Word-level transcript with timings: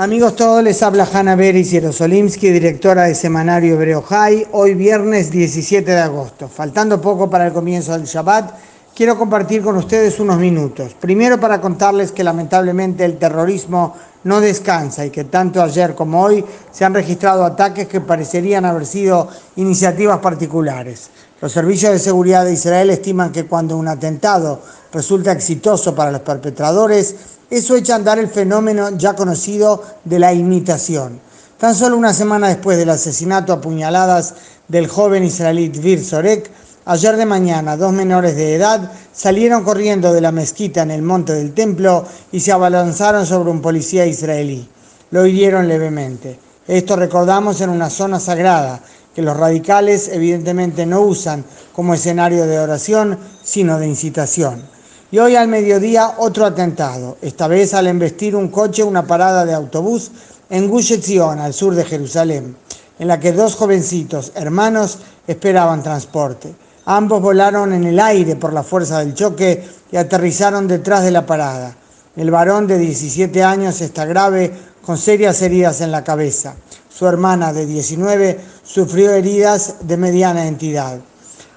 Amigos 0.00 0.36
todos, 0.36 0.62
les 0.62 0.80
habla 0.84 1.08
Hanna 1.12 1.34
Beris 1.34 1.72
Yerosolimsky, 1.72 2.50
directora 2.50 3.06
de 3.06 3.16
Semanario 3.16 3.74
Hebreo 3.74 4.00
High, 4.00 4.46
hoy 4.52 4.74
viernes 4.74 5.32
17 5.32 5.90
de 5.90 5.98
agosto. 5.98 6.46
Faltando 6.46 7.00
poco 7.00 7.28
para 7.28 7.48
el 7.48 7.52
comienzo 7.52 7.90
del 7.90 8.04
Shabbat, 8.04 8.52
quiero 8.94 9.18
compartir 9.18 9.60
con 9.60 9.74
ustedes 9.74 10.20
unos 10.20 10.38
minutos. 10.38 10.94
Primero 10.94 11.40
para 11.40 11.60
contarles 11.60 12.12
que 12.12 12.22
lamentablemente 12.22 13.04
el 13.04 13.18
terrorismo 13.18 13.96
no 14.22 14.40
descansa 14.40 15.04
y 15.04 15.10
que 15.10 15.24
tanto 15.24 15.60
ayer 15.60 15.96
como 15.96 16.22
hoy 16.22 16.44
se 16.70 16.84
han 16.84 16.94
registrado 16.94 17.44
ataques 17.44 17.88
que 17.88 18.00
parecerían 18.00 18.66
haber 18.66 18.86
sido 18.86 19.26
iniciativas 19.56 20.20
particulares. 20.20 21.10
Los 21.40 21.50
servicios 21.50 21.90
de 21.92 21.98
seguridad 21.98 22.44
de 22.44 22.52
Israel 22.52 22.90
estiman 22.90 23.32
que 23.32 23.46
cuando 23.46 23.76
un 23.76 23.88
atentado 23.88 24.62
resulta 24.92 25.32
exitoso 25.32 25.92
para 25.92 26.12
los 26.12 26.20
perpetradores, 26.20 27.16
eso 27.50 27.76
echa 27.76 27.94
a 27.94 27.96
andar 27.96 28.18
el 28.18 28.28
fenómeno 28.28 28.90
ya 28.96 29.14
conocido 29.14 29.82
de 30.04 30.18
la 30.18 30.32
imitación. 30.34 31.20
Tan 31.58 31.74
solo 31.74 31.96
una 31.96 32.12
semana 32.12 32.48
después 32.48 32.78
del 32.78 32.90
asesinato 32.90 33.52
a 33.52 33.60
puñaladas 33.60 34.34
del 34.68 34.86
joven 34.86 35.24
israelí 35.24 35.68
Dvir 35.68 36.04
Sorek, 36.04 36.50
ayer 36.84 37.16
de 37.16 37.26
mañana 37.26 37.76
dos 37.76 37.92
menores 37.92 38.36
de 38.36 38.54
edad 38.54 38.92
salieron 39.12 39.64
corriendo 39.64 40.12
de 40.12 40.20
la 40.20 40.30
mezquita 40.30 40.82
en 40.82 40.90
el 40.90 41.02
monte 41.02 41.32
del 41.34 41.54
templo 41.54 42.04
y 42.30 42.40
se 42.40 42.52
abalanzaron 42.52 43.26
sobre 43.26 43.50
un 43.50 43.62
policía 43.62 44.06
israelí. 44.06 44.68
Lo 45.10 45.26
hirieron 45.26 45.66
levemente. 45.68 46.38
Esto 46.66 46.96
recordamos 46.96 47.62
en 47.62 47.70
una 47.70 47.88
zona 47.88 48.20
sagrada 48.20 48.82
que 49.14 49.22
los 49.22 49.36
radicales 49.36 50.10
evidentemente 50.12 50.84
no 50.84 51.00
usan 51.00 51.44
como 51.72 51.94
escenario 51.94 52.46
de 52.46 52.58
oración, 52.58 53.18
sino 53.42 53.78
de 53.78 53.88
incitación. 53.88 54.62
Y 55.10 55.18
hoy 55.18 55.36
al 55.36 55.48
mediodía 55.48 56.16
otro 56.18 56.44
atentado, 56.44 57.16
esta 57.22 57.48
vez 57.48 57.72
al 57.72 57.86
embestir 57.86 58.36
un 58.36 58.48
coche 58.48 58.82
una 58.82 59.06
parada 59.06 59.46
de 59.46 59.54
autobús 59.54 60.10
en 60.50 60.68
Gush 60.68 60.92
Etzion, 60.92 61.38
al 61.38 61.54
sur 61.54 61.74
de 61.74 61.86
Jerusalén, 61.86 62.54
en 62.98 63.08
la 63.08 63.18
que 63.18 63.32
dos 63.32 63.54
jovencitos, 63.54 64.32
hermanos, 64.34 64.98
esperaban 65.26 65.82
transporte. 65.82 66.54
Ambos 66.84 67.22
volaron 67.22 67.72
en 67.72 67.84
el 67.84 67.98
aire 67.98 68.36
por 68.36 68.52
la 68.52 68.62
fuerza 68.62 68.98
del 68.98 69.14
choque 69.14 69.66
y 69.90 69.96
aterrizaron 69.96 70.68
detrás 70.68 71.04
de 71.04 71.10
la 71.10 71.24
parada. 71.24 71.74
El 72.14 72.30
varón 72.30 72.66
de 72.66 72.76
17 72.76 73.42
años 73.42 73.80
está 73.80 74.04
grave, 74.04 74.52
con 74.82 74.98
serias 74.98 75.40
heridas 75.40 75.80
en 75.80 75.90
la 75.90 76.04
cabeza. 76.04 76.54
Su 76.90 77.06
hermana 77.06 77.54
de 77.54 77.64
19 77.64 78.40
sufrió 78.62 79.12
heridas 79.12 79.76
de 79.80 79.96
mediana 79.96 80.46
entidad. 80.46 80.98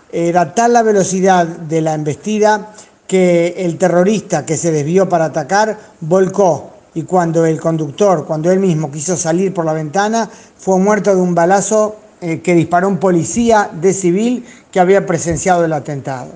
Era 0.09 0.53
tal 0.53 0.71
la 0.71 0.83
velocidad 0.83 1.45
de 1.45 1.81
la 1.81 1.93
embestida 1.93 2.73
que 3.11 3.55
el 3.57 3.77
terrorista 3.77 4.45
que 4.45 4.55
se 4.55 4.71
desvió 4.71 5.09
para 5.09 5.25
atacar 5.25 5.77
volcó 5.99 6.69
y 6.93 7.01
cuando 7.03 7.45
el 7.45 7.59
conductor, 7.59 8.23
cuando 8.25 8.49
él 8.49 8.61
mismo 8.61 8.89
quiso 8.89 9.17
salir 9.17 9.53
por 9.53 9.65
la 9.65 9.73
ventana, 9.73 10.29
fue 10.57 10.79
muerto 10.79 11.13
de 11.13 11.19
un 11.19 11.35
balazo 11.35 11.97
eh, 12.21 12.39
que 12.39 12.55
disparó 12.55 12.87
un 12.87 12.99
policía 12.99 13.69
de 13.69 13.91
civil 13.91 14.45
que 14.71 14.79
había 14.79 15.05
presenciado 15.05 15.65
el 15.65 15.73
atentado. 15.73 16.29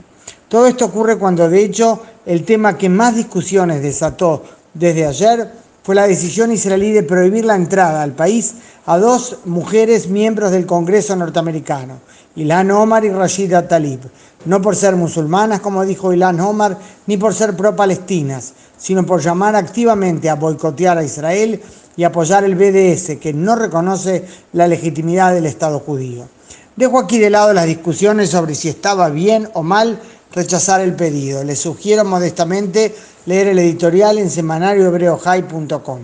Todo 0.49 0.67
esto 0.67 0.83
ocurre 0.87 1.17
cuando 1.17 1.47
de 1.47 1.63
hecho 1.63 2.01
el 2.25 2.43
tema 2.43 2.77
que 2.77 2.89
más 2.89 3.15
discusiones 3.15 3.81
desató 3.81 4.43
desde 4.73 5.05
ayer 5.05 5.49
fue 5.81 5.95
la 5.95 6.07
decisión 6.07 6.51
israelí 6.51 6.91
de 6.91 7.03
prohibir 7.03 7.45
la 7.45 7.55
entrada 7.55 8.03
al 8.03 8.11
país 8.11 8.55
a 8.85 8.97
dos 8.97 9.37
mujeres 9.45 10.09
miembros 10.09 10.51
del 10.51 10.65
Congreso 10.65 11.15
norteamericano, 11.15 11.99
Ilan 12.35 12.69
Omar 12.71 13.05
y 13.05 13.11
Rashida 13.11 13.65
Talib, 13.65 14.01
no 14.45 14.61
por 14.61 14.75
ser 14.75 14.95
musulmanas, 14.95 15.59
como 15.59 15.85
dijo 15.85 16.13
Ilan 16.13 16.39
Omar, 16.39 16.77
ni 17.07 17.17
por 17.17 17.33
ser 17.33 17.55
pro-palestinas, 17.55 18.53
sino 18.77 19.05
por 19.05 19.21
llamar 19.21 19.55
activamente 19.55 20.29
a 20.29 20.35
boicotear 20.35 20.97
a 20.97 21.03
Israel 21.03 21.61
y 21.97 22.03
apoyar 22.03 22.43
el 22.43 22.55
BDS, 22.55 23.17
que 23.19 23.33
no 23.33 23.55
reconoce 23.55 24.25
la 24.53 24.67
legitimidad 24.67 25.33
del 25.33 25.45
Estado 25.45 25.79
judío. 25.79 26.27
Dejo 26.75 26.99
aquí 26.99 27.19
de 27.19 27.29
lado 27.29 27.53
las 27.53 27.65
discusiones 27.65 28.29
sobre 28.29 28.53
si 28.53 28.69
estaba 28.69 29.09
bien 29.09 29.49
o 29.53 29.63
mal 29.63 29.99
rechazar 30.33 30.81
el 30.81 30.93
pedido. 30.93 31.43
Les 31.43 31.59
sugiero 31.59 32.03
modestamente 32.03 32.93
leer 33.25 33.47
el 33.47 33.59
editorial 33.59 34.17
en 34.17 34.29
semanariohebreohigh.com. 34.29 35.99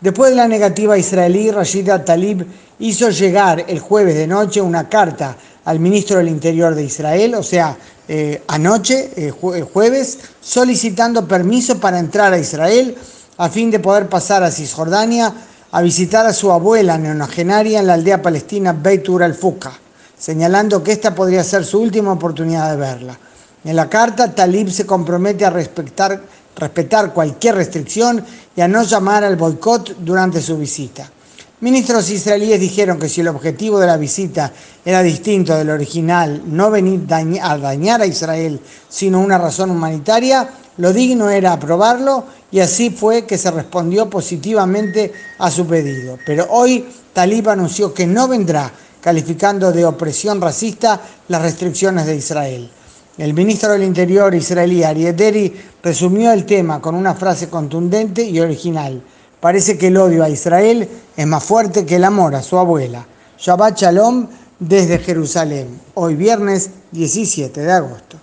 Después 0.00 0.30
de 0.30 0.36
la 0.36 0.48
negativa 0.48 0.96
israelí, 0.96 1.50
Rashida 1.50 2.02
Talib 2.02 2.46
hizo 2.78 3.10
llegar 3.10 3.66
el 3.68 3.78
jueves 3.80 4.14
de 4.14 4.26
noche 4.26 4.62
una 4.62 4.88
carta 4.88 5.36
al 5.64 5.80
ministro 5.80 6.18
del 6.18 6.28
Interior 6.28 6.74
de 6.74 6.84
Israel, 6.84 7.34
o 7.34 7.42
sea, 7.42 7.76
eh, 8.08 8.42
anoche, 8.48 9.12
eh, 9.16 9.32
el 9.54 9.64
jueves, 9.64 10.18
solicitando 10.40 11.28
permiso 11.28 11.78
para 11.78 11.98
entrar 11.98 12.32
a 12.32 12.38
Israel 12.38 12.96
a 13.36 13.48
fin 13.48 13.70
de 13.70 13.78
poder 13.78 14.08
pasar 14.08 14.42
a 14.42 14.50
Cisjordania 14.50 15.32
a 15.72 15.82
visitar 15.82 16.26
a 16.26 16.32
su 16.32 16.50
abuela 16.50 16.98
neonagenaria 16.98 17.78
en 17.78 17.86
la 17.86 17.94
aldea 17.94 18.20
palestina 18.20 18.72
Beit 18.72 19.08
Ur 19.08 19.22
al-Fuqa, 19.22 19.72
señalando 20.18 20.82
que 20.82 20.92
esta 20.92 21.14
podría 21.14 21.44
ser 21.44 21.64
su 21.64 21.80
última 21.80 22.12
oportunidad 22.12 22.70
de 22.70 22.76
verla. 22.76 23.18
En 23.62 23.76
la 23.76 23.88
carta, 23.88 24.34
Talib 24.34 24.70
se 24.70 24.86
compromete 24.86 25.44
a 25.44 25.50
respetar, 25.50 26.20
respetar 26.56 27.12
cualquier 27.12 27.54
restricción 27.54 28.24
y 28.56 28.60
a 28.60 28.68
no 28.68 28.82
llamar 28.82 29.22
al 29.22 29.36
boicot 29.36 29.96
durante 29.98 30.40
su 30.42 30.56
visita. 30.56 31.08
Ministros 31.62 32.08
israelíes 32.08 32.58
dijeron 32.58 32.98
que 32.98 33.08
si 33.08 33.20
el 33.20 33.28
objetivo 33.28 33.78
de 33.78 33.86
la 33.86 33.98
visita 33.98 34.50
era 34.82 35.02
distinto 35.02 35.54
del 35.54 35.68
original, 35.68 36.40
no 36.46 36.70
venir 36.70 37.06
a 37.12 37.58
dañar 37.58 38.00
a 38.00 38.06
Israel, 38.06 38.58
sino 38.88 39.20
una 39.20 39.36
razón 39.36 39.70
humanitaria, 39.70 40.48
lo 40.78 40.90
digno 40.94 41.28
era 41.28 41.52
aprobarlo 41.52 42.24
y 42.50 42.60
así 42.60 42.88
fue 42.88 43.26
que 43.26 43.36
se 43.36 43.50
respondió 43.50 44.08
positivamente 44.08 45.12
a 45.38 45.50
su 45.50 45.66
pedido. 45.66 46.16
Pero 46.24 46.46
hoy 46.48 46.86
Talib 47.12 47.50
anunció 47.50 47.92
que 47.92 48.06
no 48.06 48.26
vendrá, 48.26 48.72
calificando 49.02 49.70
de 49.70 49.84
opresión 49.84 50.40
racista 50.40 50.98
las 51.28 51.42
restricciones 51.42 52.06
de 52.06 52.16
Israel. 52.16 52.70
El 53.18 53.34
ministro 53.34 53.72
del 53.72 53.82
Interior 53.82 54.34
israelí 54.34 54.82
Ariel 54.82 55.14
Deri 55.14 55.54
resumió 55.82 56.32
el 56.32 56.46
tema 56.46 56.80
con 56.80 56.94
una 56.94 57.14
frase 57.14 57.50
contundente 57.50 58.22
y 58.22 58.40
original. 58.40 59.02
Parece 59.40 59.78
que 59.78 59.88
el 59.88 59.96
odio 59.96 60.22
a 60.22 60.28
Israel 60.28 60.88
es 61.16 61.26
más 61.26 61.42
fuerte 61.42 61.86
que 61.86 61.96
el 61.96 62.04
amor 62.04 62.34
a 62.34 62.42
su 62.42 62.58
abuela. 62.58 63.06
Shabbat 63.38 63.78
Shalom 63.78 64.28
desde 64.58 64.98
Jerusalén, 64.98 65.80
hoy 65.94 66.14
viernes 66.14 66.70
17 66.92 67.62
de 67.62 67.72
agosto. 67.72 68.18